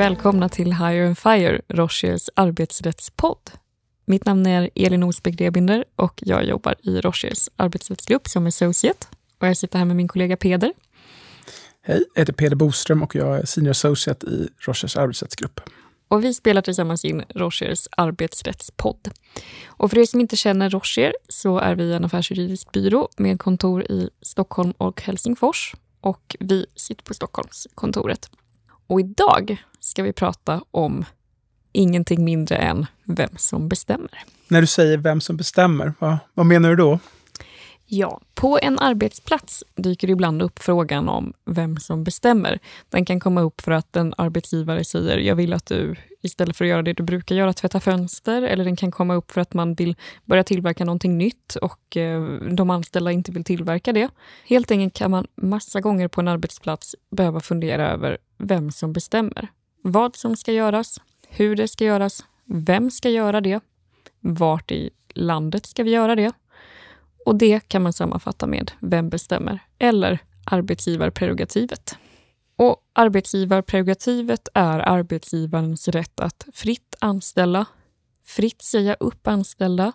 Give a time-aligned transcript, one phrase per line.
[0.00, 3.50] välkomna till Hire and Fire, Rochers arbetsrättspodd.
[4.04, 9.06] Mitt namn är Elin Osbeck Debinder och jag jobbar i Rochers arbetsrättsgrupp som associate.
[9.38, 10.72] Och jag sitter här med min kollega Peder.
[11.82, 15.60] Hej, jag heter Peder Boström och jag är senior associate i Rochers arbetsrättsgrupp.
[16.08, 19.10] Och vi spelar tillsammans in Rochers arbetsrättspodd.
[19.66, 23.82] Och för er som inte känner Rocher så är vi en affärsjuridisk byrå med kontor
[23.82, 25.74] i Stockholm och Helsingfors.
[26.00, 28.30] Och vi sitter på Stockholmskontoret.
[28.86, 31.04] Och idag ska vi prata om
[31.72, 34.24] ingenting mindre än vem som bestämmer.
[34.48, 36.98] När du säger vem som bestämmer, vad, vad menar du då?
[37.92, 42.58] Ja, på en arbetsplats dyker det ibland upp frågan om vem som bestämmer.
[42.88, 46.64] Den kan komma upp för att en arbetsgivare säger jag vill att du istället för
[46.64, 48.42] att göra det du brukar göra, tvätta fönster.
[48.42, 52.22] Eller den kan komma upp för att man vill börja tillverka någonting nytt och eh,
[52.32, 54.08] de anställda inte vill tillverka det.
[54.44, 59.48] Helt enkelt kan man massa gånger på en arbetsplats behöva fundera över vem som bestämmer.
[59.82, 63.60] Vad som ska göras, hur det ska göras, vem ska göra det,
[64.20, 66.32] vart i landet ska vi göra det?
[67.26, 69.60] Och det kan man sammanfatta med Vem bestämmer?
[69.78, 71.96] eller arbetsgivarprerogativet.
[72.56, 77.66] Och arbetsgivarprerogativet är arbetsgivarens rätt att fritt anställa,
[78.24, 79.92] fritt säga upp anställda,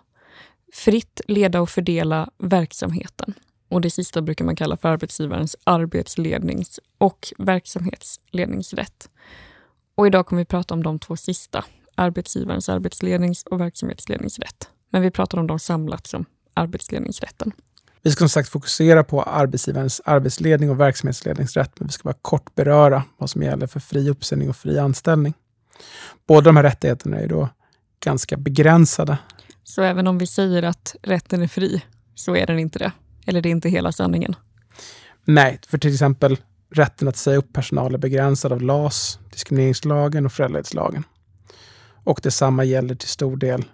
[0.72, 3.34] fritt leda och fördela verksamheten.
[3.68, 9.08] Och Det sista brukar man kalla för arbetsgivarens arbetslednings och verksamhetsledningsrätt.
[9.96, 14.68] Och idag kommer vi prata om de två sista, arbetsgivarens arbetslednings och verksamhetsledningsrätt.
[14.90, 17.52] Men vi pratar om dem samlat som arbetsledningsrätten.
[18.02, 22.54] Vi ska som sagt fokusera på arbetsgivarens arbetsledning och verksamhetsledningsrätt, men vi ska bara kort
[22.54, 25.34] beröra vad som gäller för fri uppsägning och fri anställning.
[26.26, 27.48] Båda de här rättigheterna är då
[28.00, 29.18] ganska begränsade.
[29.64, 32.92] Så även om vi säger att rätten är fri, så är den inte det?
[33.26, 34.34] Eller det är inte hela sanningen?
[35.24, 36.38] Nej, för till exempel
[36.70, 41.04] rätten att säga upp personal är begränsad av LAS, diskrimineringslagen och föräldraledighetslagen.
[42.04, 43.66] Och detsamma gäller till stor del eh,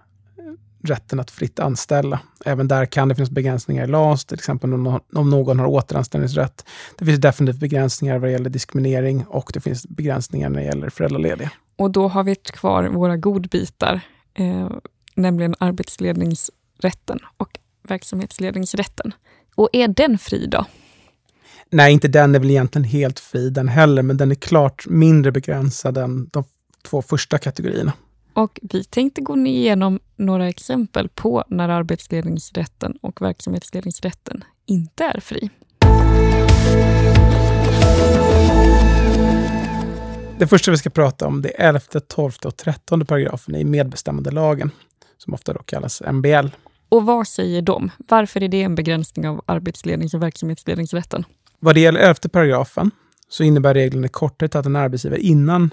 [0.83, 2.21] rätten att fritt anställa.
[2.45, 6.65] Även där kan det finnas begränsningar i LAS, till exempel om någon har återanställningsrätt.
[6.99, 11.51] Det finns definitivt begränsningar vad gäller diskriminering och det finns begränsningar när det gäller föräldralediga.
[11.77, 14.01] Och då har vi kvar våra godbitar,
[14.35, 14.71] eh,
[15.15, 19.15] nämligen arbetsledningsrätten och verksamhetsledningsrätten.
[19.55, 20.65] Och är den fri då?
[21.75, 25.33] Nej, inte den är väl egentligen helt fri den heller, men den är klart mindre
[25.33, 26.45] begränsad än de
[26.83, 27.93] två första kategorierna.
[28.35, 35.51] Och vi tänkte gå igenom några exempel på när arbetsledningsrätten och verksamhetsledningsrätten inte är fri.
[40.39, 44.71] Det första vi ska prata om det är 11, 12 och 13 paragrafen i medbestämmandelagen,
[45.19, 46.49] som ofta då kallas MBL.
[46.89, 47.91] Och vad säger de?
[48.09, 51.25] Varför är det en begränsning av arbetslednings och verksamhetsledningsrätten?
[51.65, 52.91] Vad det gäller 11 paragrafen
[53.29, 55.71] så innebär reglerna i korthet att en arbetsgivare innan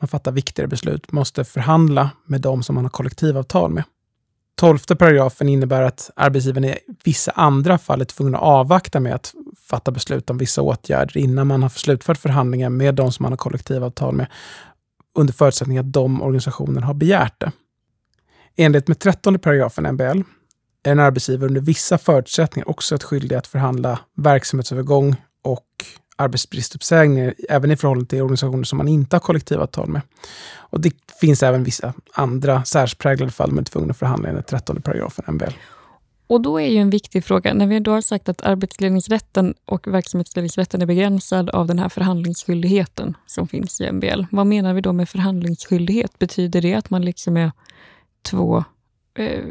[0.00, 3.84] man fattar viktigare beslut måste förhandla med de som man har kollektivavtal med.
[4.54, 9.34] Tolfte paragrafen innebär att arbetsgivaren i vissa andra fall är tvungen att avvakta med att
[9.68, 13.36] fatta beslut om vissa åtgärder innan man har slutfört förhandlingar med de som man har
[13.36, 14.26] kollektivavtal med,
[15.14, 17.52] under förutsättning att de organisationerna har begärt det.
[18.56, 20.22] Enligt med trettonde paragrafen MBL
[20.82, 25.66] är en arbetsgivare under vissa förutsättningar också ett skyldig att förhandla verksamhetsövergång och
[26.16, 30.02] arbetsbristuppsägningar även i förhållande till organisationer som man inte har kollektivavtal med.
[30.56, 35.52] Och det finns även vissa andra särpräglade fall med att förhandla enligt 13 paragrafen MBL.
[36.26, 39.86] Och då är ju en viktig fråga, när vi då har sagt att arbetsledningsrätten och
[39.86, 44.22] verksamhetsledningsrätten är begränsad av den här förhandlingsskyldigheten som finns i MBL.
[44.30, 46.18] Vad menar vi då med förhandlingsskyldighet?
[46.18, 47.52] Betyder det att man liksom är
[48.22, 48.64] två
[49.14, 49.44] eh,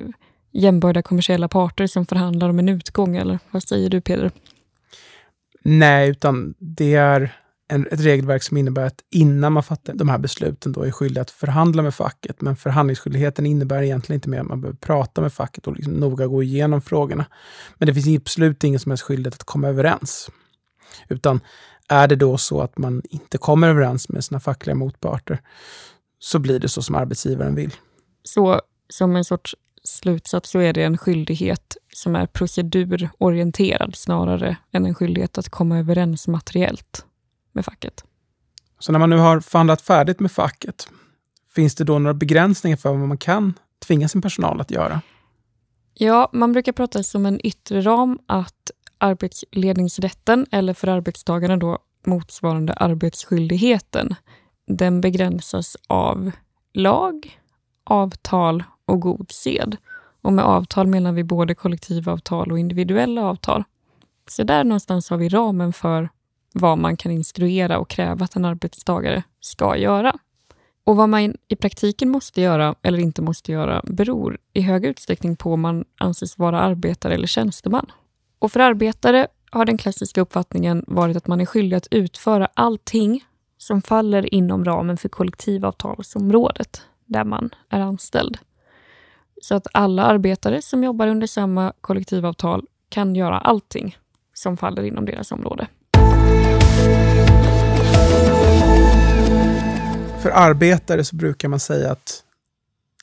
[0.51, 4.31] jämbördiga kommersiella parter som förhandlar om en utgång, eller vad säger du Peder?
[5.63, 7.35] Nej, utan det är
[7.71, 11.21] en, ett regelverk som innebär att innan man fattar de här besluten då är skyldig
[11.21, 12.41] att förhandla med facket.
[12.41, 16.27] Men förhandlingsskyldigheten innebär egentligen inte mer att man behöver prata med facket och liksom noga
[16.27, 17.25] gå igenom frågorna.
[17.77, 20.29] Men det finns absolut ingen som helst skyldighet att komma överens.
[21.09, 21.39] Utan
[21.89, 25.41] är det då så att man inte kommer överens med sina fackliga motparter
[26.19, 27.73] så blir det så som arbetsgivaren vill.
[28.23, 34.85] Så som en sorts slutsats så är det en skyldighet som är procedurorienterad snarare än
[34.85, 37.05] en skyldighet att komma överens materiellt
[37.51, 38.03] med facket.
[38.79, 40.89] Så när man nu har förhandlat färdigt med facket,
[41.55, 43.53] finns det då några begränsningar för vad man kan
[43.87, 45.01] tvinga sin personal att göra?
[45.93, 52.73] Ja, man brukar prata som en yttre ram att arbetsledningsrätten, eller för arbetstagarna då motsvarande
[52.73, 54.15] arbetsskyldigheten,
[54.67, 56.31] den begränsas av
[56.73, 57.39] lag,
[57.83, 59.77] avtal och god sed.
[60.21, 63.63] Och med avtal menar vi både kollektivavtal och individuella avtal.
[64.29, 66.09] Så där någonstans har vi ramen för
[66.53, 70.17] vad man kan instruera och kräva att en arbetstagare ska göra.
[70.83, 75.35] Och vad man i praktiken måste göra eller inte måste göra beror i hög utsträckning
[75.35, 77.91] på om man anses vara arbetare eller tjänsteman.
[78.39, 83.23] Och för arbetare har den klassiska uppfattningen varit att man är skyldig att utföra allting
[83.57, 88.37] som faller inom ramen för kollektivavtalsområdet där man är anställd.
[89.41, 93.97] Så att alla arbetare som jobbar under samma kollektivavtal kan göra allting
[94.33, 95.67] som faller inom deras område.
[100.21, 102.23] För arbetare så brukar man säga att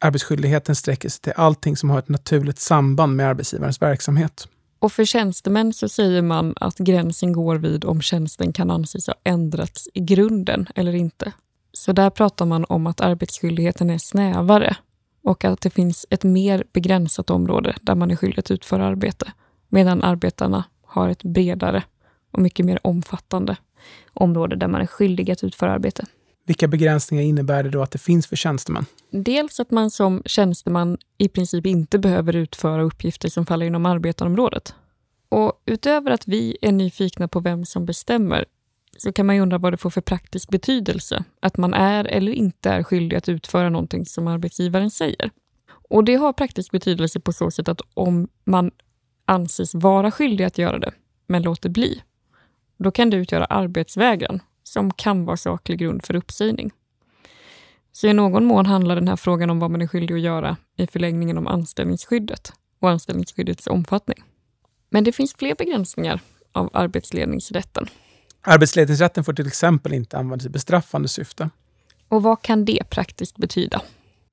[0.01, 4.49] arbetsskyldigheten sträcker sig till allting som har ett naturligt samband med arbetsgivarens verksamhet.
[4.79, 9.15] Och för tjänstemän så säger man att gränsen går vid om tjänsten kan anses ha
[9.25, 11.33] ändrats i grunden eller inte.
[11.73, 14.77] Så där pratar man om att arbetsskyldigheten är snävare
[15.27, 19.33] och att det finns ett mer begränsat område där man är skyldig att utföra arbete,
[19.69, 21.83] medan arbetarna har ett bredare
[22.31, 23.57] och mycket mer omfattande
[24.13, 26.07] område där man är skyldig att utföra arbete.
[26.47, 28.87] Vilka begränsningar innebär det då att det finns för tjänstemän?
[29.11, 34.75] Dels att man som tjänsteman i princip inte behöver utföra uppgifter som faller inom arbetarområdet.
[35.29, 38.45] Och utöver att vi är nyfikna på vem som bestämmer
[38.99, 42.33] så kan man ju undra vad det får för praktisk betydelse att man är eller
[42.33, 45.31] inte är skyldig att utföra någonting som arbetsgivaren säger.
[45.69, 48.71] Och det har praktisk betydelse på så sätt att om man
[49.25, 50.93] anses vara skyldig att göra det,
[51.27, 52.03] men låter bli,
[52.77, 56.71] då kan det utgöra arbetsvägran som kan vara saklig grund för uppsägning.
[57.93, 60.57] Så i någon mån handlar den här frågan om vad man är skyldig att göra
[60.77, 64.23] i förlängningen om anställningsskyddet och anställningsskyddets omfattning.
[64.91, 66.21] Men det finns fler begränsningar
[66.53, 67.87] av arbetsledningsrätten.
[68.49, 71.51] Arbetsledningsrätten får till exempel inte användas i bestraffande syfte.
[72.09, 73.83] Och vad kan det praktiskt betyda?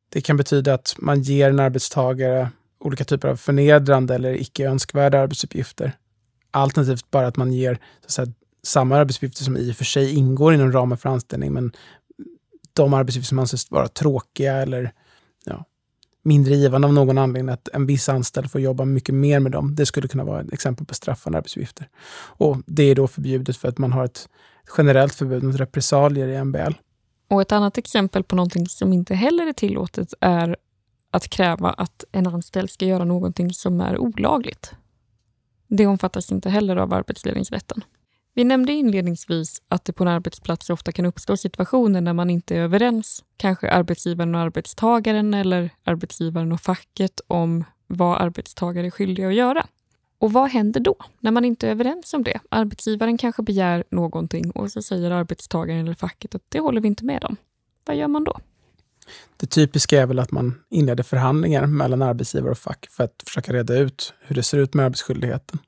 [0.09, 2.49] Det kan betyda att man ger en arbetstagare
[2.79, 5.91] olika typer av förnedrande eller icke önskvärda arbetsuppgifter.
[6.51, 8.27] Alternativt bara att man ger så att säga,
[8.63, 11.71] samma arbetsuppgifter som i och för sig ingår inom ramen för anställning, men
[12.73, 14.93] de arbetsuppgifter som anses vara tråkiga eller
[15.45, 15.65] ja,
[16.23, 19.75] mindre givande av någon anledning, att en viss anställd får jobba mycket mer med dem.
[19.75, 21.89] Det skulle kunna vara ett exempel på straffande arbetsuppgifter.
[22.15, 24.29] Och det är då förbjudet för att man har ett
[24.77, 26.73] generellt förbud mot repressalier i MBL.
[27.29, 30.57] Och ett annat exempel på någonting som inte heller är tillåtet är
[31.11, 34.73] att kräva att en anställd ska göra någonting som är olagligt.
[35.67, 37.83] Det omfattas inte heller av arbetsledningsrätten.
[38.35, 42.55] Vi nämnde inledningsvis att det på en arbetsplats ofta kan uppstå situationer när man inte
[42.55, 49.27] är överens, kanske arbetsgivaren och arbetstagaren eller arbetsgivaren och facket om vad arbetstagare är skyldiga
[49.27, 49.67] att göra.
[50.19, 52.39] Och vad händer då när man inte är överens om det?
[52.49, 57.05] Arbetsgivaren kanske begär någonting och så säger arbetstagaren eller facket att det håller vi inte
[57.05, 57.35] med om.
[57.85, 58.39] Vad gör man då?
[59.37, 63.53] Det typiska är väl att man inleder förhandlingar mellan arbetsgivare och fack för att försöka
[63.53, 65.59] reda ut hur det ser ut med arbetsskyldigheten.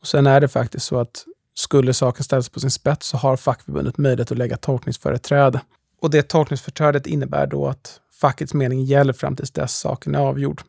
[0.00, 1.24] Och sen är det faktiskt så att
[1.58, 5.60] skulle saken ställas på sin spets så har fackförbundet möjlighet att lägga tolkningsföreträde.
[6.00, 10.62] Och det tolkningsföreträdet innebär då att fackets mening gäller fram tills dess saken är avgjord.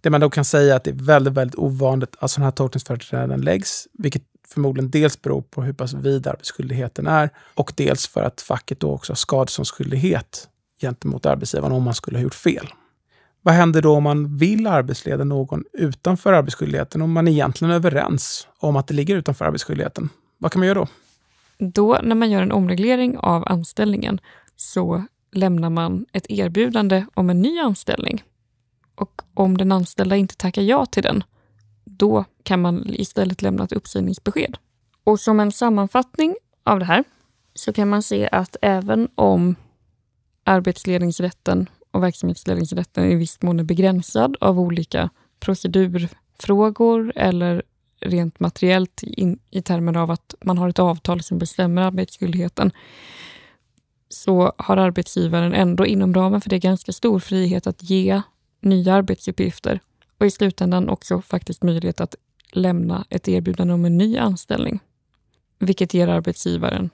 [0.00, 2.52] Det man då kan säga är att det är väldigt, väldigt ovanligt att sådana här
[2.52, 8.22] tolkningsföreträden läggs, vilket förmodligen dels beror på hur pass vid arbetsskyldigheten är och dels för
[8.22, 10.48] att facket då också har skadeståndsskyldighet
[10.80, 12.68] gentemot arbetsgivaren om man skulle ha gjort fel.
[13.42, 18.48] Vad händer då om man vill arbetsleda någon utanför arbetsskyldigheten, om man egentligen är överens
[18.58, 20.08] om att det ligger utanför arbetsskyldigheten?
[20.38, 20.86] Vad kan man göra då?
[21.58, 24.20] Då, när man gör en omreglering av anställningen,
[24.56, 28.24] så lämnar man ett erbjudande om en ny anställning.
[28.94, 31.24] Och om den anställda inte tackar ja till den,
[31.84, 34.56] då kan man istället lämna ett uppsägningsbesked.
[35.04, 37.04] Och som en sammanfattning av det här
[37.54, 39.54] så kan man se att även om
[40.44, 47.62] arbetsledningsrätten och verksamhetsledningsrätten i viss mån är begränsad av olika procedurfrågor eller
[48.00, 52.72] rent materiellt in, i termer av att man har ett avtal som bestämmer arbetsskyldigheten
[54.08, 58.22] så har arbetsgivaren ändå inom ramen för det ganska stor frihet att ge
[58.60, 59.80] nya arbetsuppgifter
[60.18, 62.14] och i slutändan också faktiskt möjlighet att
[62.52, 64.80] lämna ett erbjudande om en ny anställning.
[65.58, 66.90] Vilket ger arbetsgivaren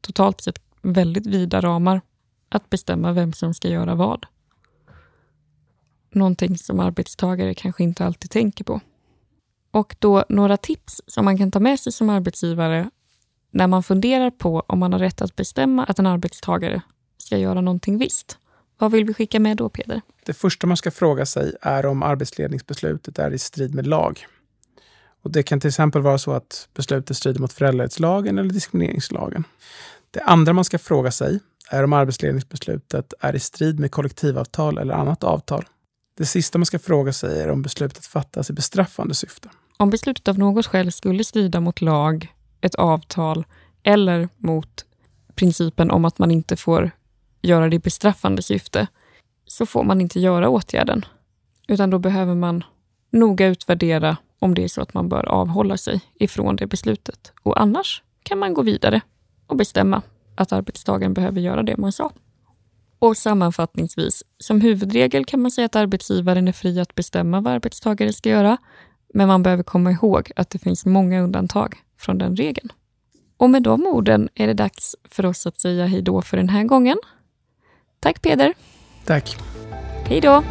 [0.00, 2.00] totalt sett väldigt vida ramar
[2.52, 4.26] att bestämma vem som ska göra vad.
[6.10, 8.80] Någonting som arbetstagare kanske inte alltid tänker på.
[9.70, 12.90] Och då några tips som man kan ta med sig som arbetsgivare
[13.50, 16.82] när man funderar på om man har rätt att bestämma att en arbetstagare
[17.18, 18.38] ska göra någonting visst.
[18.78, 20.00] Vad vill vi skicka med då, Peder?
[20.24, 24.26] Det första man ska fråga sig är om arbetsledningsbeslutet är i strid med lag.
[25.22, 29.44] Och Det kan till exempel vara så att beslutet strider mot föräldrarättslagen eller diskrimineringslagen.
[30.10, 31.40] Det andra man ska fråga sig
[31.72, 35.64] är om arbetsledningsbeslutet är i strid med kollektivavtal eller annat avtal.
[36.16, 39.50] Det sista man ska fråga sig är om beslutet fattas i bestraffande syfte.
[39.76, 43.44] Om beslutet av något skäl skulle strida mot lag, ett avtal
[43.82, 44.84] eller mot
[45.34, 46.90] principen om att man inte får
[47.42, 48.86] göra det i bestraffande syfte
[49.46, 51.04] så får man inte göra åtgärden.
[51.68, 52.64] Utan då behöver man
[53.10, 57.32] noga utvärdera om det är så att man bör avhålla sig ifrån det beslutet.
[57.42, 59.00] Och annars kan man gå vidare
[59.46, 60.02] och bestämma
[60.34, 62.12] att arbetstagaren behöver göra det man sa.
[62.98, 68.12] Och sammanfattningsvis, som huvudregel kan man säga att arbetsgivaren är fri att bestämma vad arbetstagare
[68.12, 68.56] ska göra,
[69.14, 72.72] men man behöver komma ihåg att det finns många undantag från den regeln.
[73.36, 76.48] Och med de orden är det dags för oss att säga hej då för den
[76.48, 76.96] här gången.
[78.00, 78.54] Tack Peder!
[79.04, 79.36] Tack!
[80.04, 80.42] Hej då!